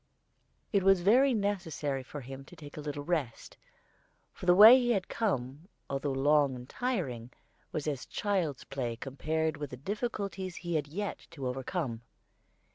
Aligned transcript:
It 0.73 0.81
was 0.81 1.01
very 1.01 1.31
necessary 1.31 2.01
for 2.01 2.21
him 2.21 2.43
to 2.45 2.55
take 2.55 2.75
a 2.75 2.81
little 2.81 3.03
rest; 3.03 3.55
for 4.33 4.47
the 4.47 4.55
way 4.55 4.79
he 4.79 4.93
had 4.93 5.07
come, 5.07 5.67
although 5.91 6.11
long 6.11 6.55
and 6.55 6.67
tiring, 6.67 7.29
was 7.71 7.87
as 7.87 8.07
child's 8.07 8.63
play 8.63 8.95
compared 8.95 9.57
with 9.57 9.69
the 9.69 9.77
difficulties 9.77 10.55
he 10.55 10.73
had 10.73 10.87
yet 10.87 11.27
to 11.29 11.45
overcome. 11.47 12.01